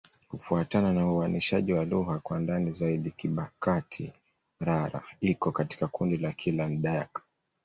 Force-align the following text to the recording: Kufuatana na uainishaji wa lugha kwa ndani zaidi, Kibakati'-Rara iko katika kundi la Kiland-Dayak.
Kufuatana 0.29 0.93
na 0.93 1.11
uainishaji 1.11 1.73
wa 1.73 1.85
lugha 1.85 2.19
kwa 2.19 2.39
ndani 2.39 2.71
zaidi, 2.73 3.11
Kibakati'-Rara 3.17 5.01
iko 5.21 5.51
katika 5.51 5.87
kundi 5.87 6.17
la 6.17 6.31
Kiland-Dayak. 6.31 7.21